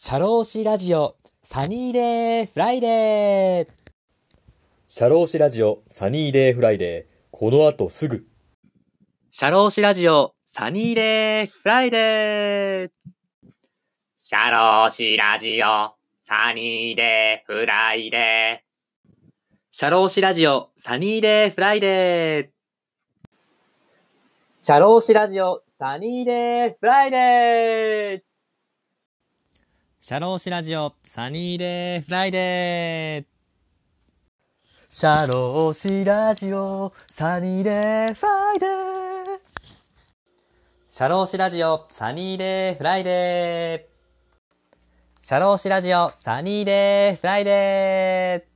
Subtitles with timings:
[0.00, 3.68] シャローシラジオ、サニーデーフライデー。
[4.86, 7.14] シャローシラジオサニーデーフライデー。
[7.32, 8.24] この後すぐ。
[9.32, 12.90] シャローシラジオ、サニーデーフライデー。
[14.16, 19.18] シャローシラジオ、サニーデーフライデー。
[19.72, 22.48] シャローシラジオ、サニーデーフライデー。
[24.60, 28.27] シャローシラジオ、サニーデーフライデー。
[30.08, 33.24] シャローシラジオ、サニーデーフライデー。
[34.88, 38.70] シャローシラジオ、サニーデーフライデー。
[40.88, 45.22] シャローシラジオ、サニーデーフライデー。
[45.22, 48.48] シャローシラジオ、サニーデーフライデー。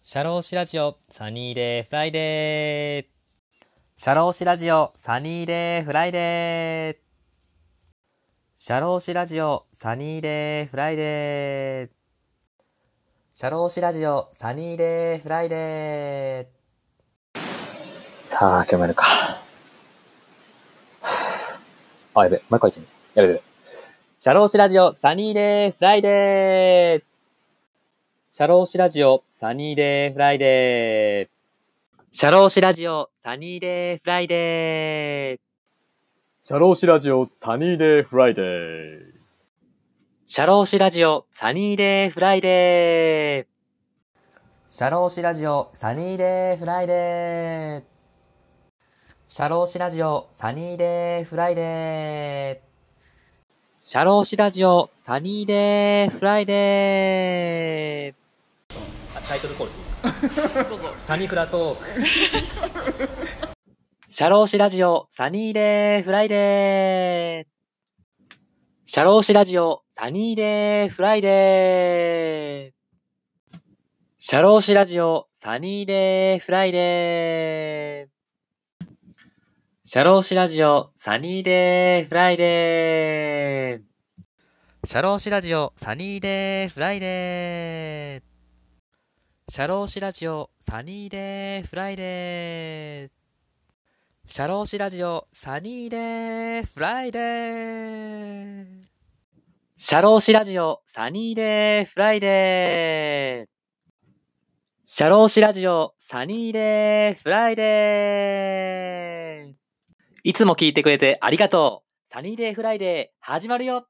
[0.00, 4.02] シャローシラジオ、サニーデーフライデー。
[4.02, 7.05] シャローシラジオ、サニーデーフライデー。
[8.66, 11.90] シャローシラジオ、サニーデーフライデー。
[13.32, 17.40] シャローシラジオ、サニーデーフライデー。
[18.22, 19.04] さあ、今日もやるか。
[22.16, 23.42] あ、やべ、もう一回言ってみやべやべ。
[23.62, 27.04] シャローシラジオ、サニーデーフライデー。
[28.32, 32.08] シャローシラジオ、サニーデーフライデー。
[32.10, 35.45] シャローシラジオ、サニーデーフライデー。
[36.48, 39.02] シャローシラジオサニーデーフライデー。
[40.26, 44.72] シャローシラジオ、サニーデーフライデー。
[44.72, 47.82] シャローシラジオ、サニーデーフライデー。
[49.26, 52.66] シャローシラジオ、サニーデーフライデー。
[53.80, 58.14] シャローシラジオ、サニーデーフライデー。
[59.28, 60.64] タイトルコールしていいですか？
[60.70, 60.94] どうぞ。
[61.00, 63.25] サニクラトーク。
[64.18, 68.30] シャローシラジオ、サニーデーフライデー。
[68.86, 73.58] シャローシラジオ、サニーデーフライデー。
[74.16, 78.86] シャローシラジオ、サニーデーフライデー。
[79.84, 84.88] シャローシラジオ、サニーデーフライデー。
[84.88, 89.52] シャローシラジオ、サニーデーフライデー。
[89.52, 93.25] シャローシラジオ、サニーデーフライデー。
[94.28, 98.66] シャローシラジオ、サニーデーフライデー。
[99.76, 103.48] シャローシラジオ、サニーデーフライデー。
[104.84, 109.54] シャローシラジオ、サニーデーフライデー。
[110.24, 112.10] いつも聞いてくれてありがとう。
[112.10, 113.86] サニーデーフライデー、始まるよ。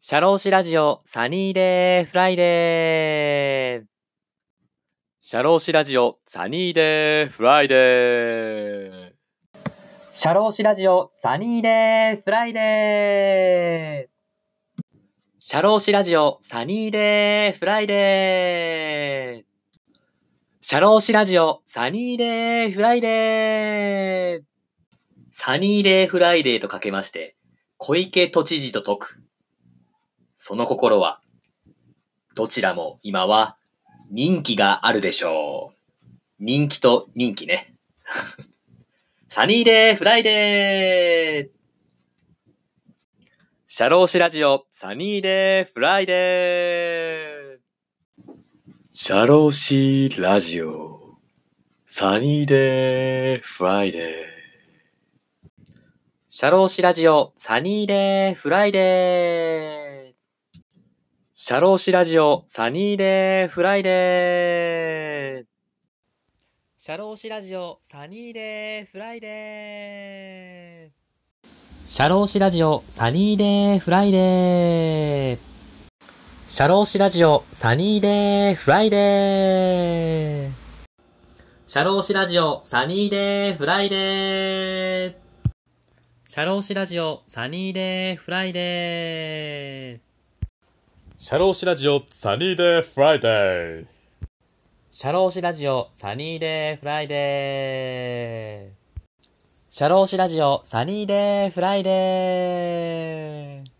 [0.00, 3.86] シャローシラジオ、サニーデーフライデー。
[5.20, 9.09] シャローシラジオ、サニーデーフライデー。
[10.12, 14.84] シャローシラジオ、サニーデーフライデー。
[15.38, 19.94] シャローシラジオ、サニーデーフライデー。
[20.60, 24.42] シャローシラジオ、サニーデーフライデー。
[25.30, 27.36] サニーデーフライデーとかけまして、
[27.76, 29.22] 小池都知事と解く。
[30.34, 31.20] その心は、
[32.34, 33.58] どちらも今は
[34.10, 35.78] 人気があるでしょう。
[36.40, 37.76] 人気と任期ね。
[39.32, 41.48] サニーデーフライデー。
[43.68, 48.32] シャローシラジオ、サニーデーフライデー。
[48.90, 51.16] シャローシラジオ、
[51.86, 55.60] サニーデーフライデー。
[56.28, 60.60] シャローシラジオ、サニーデーフライデー。
[61.34, 65.49] シャローシラジオ、サニーデーフライデー。
[66.82, 70.90] シャローシラジオ、サニーデーフライデー。
[71.84, 75.38] シャローシラジオ、サニーデーフライデー。
[76.48, 80.52] シャローシラジオ、サニーデーフライデー。
[81.66, 85.14] シャローシラジオ、サニーデーフライデー。
[86.24, 90.00] シャローシラジオ、サニーデーフライデー。
[91.18, 93.99] シャローシラジオサニーデーフライデー。
[94.92, 99.02] シャローシラジオ、サニーデーフライデー。
[99.68, 103.70] シャローシラジオ、サニーデーフライデー。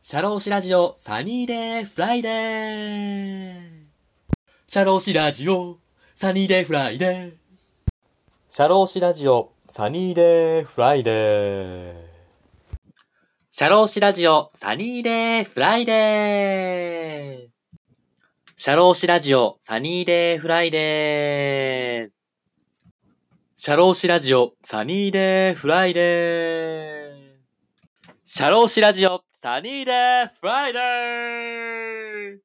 [0.00, 3.52] シャローシラジオ、サニーデーフライデー。
[4.66, 5.76] シャローシラジオ、
[6.14, 7.32] サニーデーフライデー。
[8.48, 11.94] シャローシラジオ、サニーデーフライデー。
[13.50, 17.57] シャローシラジオ、サニーデーフライデー。
[18.60, 22.10] シャローシラジオ、サニーデーフライデー。
[23.54, 28.12] シャローシラジオ、サニーデーフライデー。
[28.24, 32.38] シャローシラジオ、サニーデーフライデー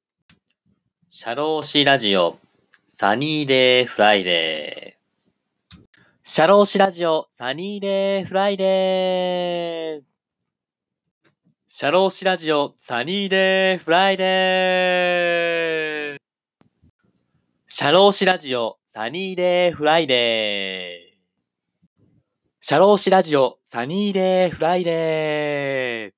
[1.09, 2.37] シャローシラジオ、
[2.87, 5.79] サニーデーフライデー。
[6.21, 10.12] シャローシラジオ、サニーデーフライデー。
[11.75, 16.19] シャローシラジオ、サニーデーフライデー。
[17.65, 21.17] シャローシラジオ、サニーデーフライデー。
[22.61, 26.13] シャローシラジオ、サニーデーフライデー。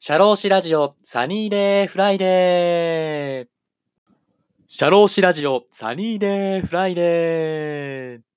[0.00, 3.48] シャローシラジオ、サニーデーフライデー。
[4.66, 8.33] シャローシラジオ、サニーデーフライデー。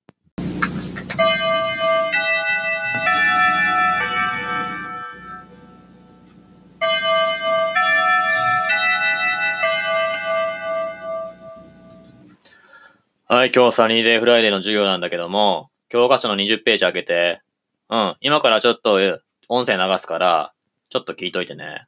[13.30, 17.42] はい、今日サニーデーフライデーの授業なんだけども、教科書の20ページ開けて、
[17.90, 18.94] うん、今からちょっと
[19.50, 20.54] 音声流すから、
[20.88, 21.88] ちょっと聞いといてね。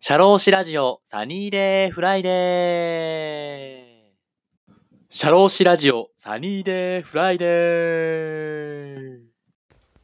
[0.00, 4.74] シャローシラジオ、サニーデーフライデー。
[5.08, 9.20] シャローシラジオ、サニーデーフライデー。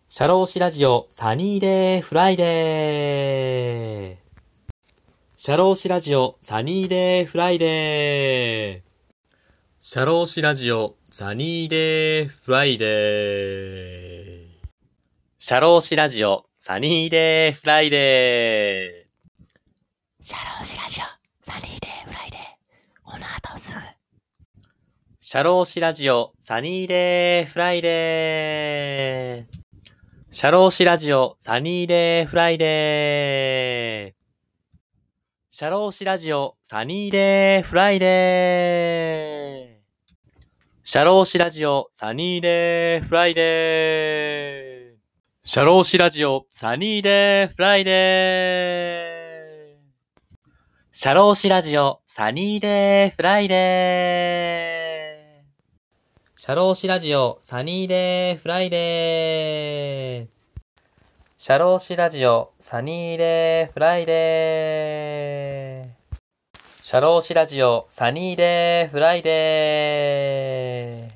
[0.06, 4.17] シャローシラジオ、サニーデーフライデー。
[5.37, 8.89] シャローシラジオ、サニーデーフライデー。
[9.92, 14.46] シャローシラジオ、サニーデーフライデー。
[15.37, 20.25] シャローシラジオ、サニーデーフライデー。
[20.25, 21.02] シャローシラジオ、
[21.42, 22.40] サニーデーフライデー。
[23.02, 23.81] この後すぐ。
[25.19, 29.56] シャローシラジオ、サニーデーフライデー。
[30.31, 34.20] シャローシラジオ、サニーデーフライデー。
[35.50, 39.59] シャローシラジオ、サニーデーフライデー。
[40.92, 45.48] シャローシラジオ、サニーデーフライデー。
[45.48, 49.84] シャローシラジオ、サニーデーフライデー。
[50.90, 56.40] シャローシラジオ、サニーデーフライデー。
[56.40, 60.28] シャローシラジオ、サニーデーフライデー。
[61.38, 65.89] シャローシラジオ、サニーデーフライデー。
[66.90, 71.09] シャローシラジオ、サニーデーフライデー。